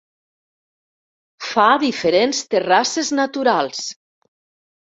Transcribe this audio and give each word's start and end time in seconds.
Fa 1.49 1.67
diferents 1.85 2.41
terrasses 2.55 3.15
naturals. 3.21 3.87